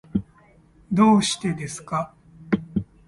[0.91, 2.15] どうしてですか。